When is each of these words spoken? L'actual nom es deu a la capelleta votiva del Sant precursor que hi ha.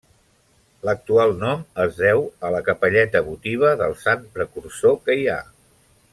L'actual 0.87 1.33
nom 1.43 1.61
es 1.83 1.99
deu 1.99 2.23
a 2.49 2.51
la 2.55 2.61
capelleta 2.71 3.21
votiva 3.29 3.71
del 3.83 3.95
Sant 4.07 4.25
precursor 4.39 4.99
que 5.05 5.19
hi 5.21 5.31
ha. 5.37 5.41